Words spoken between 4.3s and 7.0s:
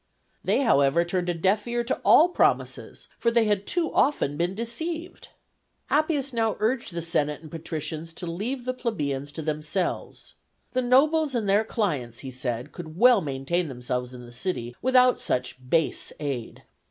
been deceived. Appius now urged